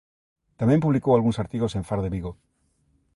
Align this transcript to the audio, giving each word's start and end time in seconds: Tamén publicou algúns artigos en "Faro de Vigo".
Tamén 0.59 0.83
publicou 0.85 1.11
algúns 1.13 1.37
artigos 1.43 1.71
en 1.77 1.83
"Faro 1.89 2.01
de 2.05 2.13
Vigo". 2.15 2.31